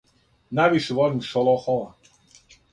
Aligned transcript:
Највише 0.55 0.91
волим 0.97 1.21
Шолохова. 1.29 1.89